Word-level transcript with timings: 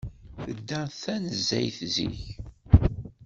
Tedda 0.43 0.81
tanezzayt 1.01 1.77
zik. 1.95 2.21